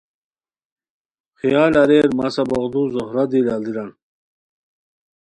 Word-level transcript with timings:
خیال 1.39 1.73
اریر 1.81 2.07
مسہ 2.17 2.43
بوغدو 2.49 2.81
زہرہ 2.93 3.23
دی 3.31 3.39
لاڑیران 3.45 3.89